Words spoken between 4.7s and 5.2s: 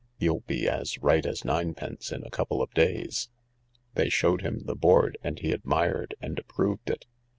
board